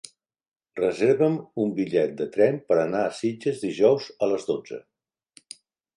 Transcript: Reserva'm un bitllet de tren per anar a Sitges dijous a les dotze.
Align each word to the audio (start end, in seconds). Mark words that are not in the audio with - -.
Reserva'm 0.79 1.35
un 1.65 1.75
bitllet 1.81 2.17
de 2.21 2.27
tren 2.37 2.59
per 2.71 2.77
anar 2.87 3.03
a 3.05 3.13
Sitges 3.21 3.61
dijous 3.67 4.09
a 4.25 4.31
les 4.33 4.49
dotze. 4.53 4.85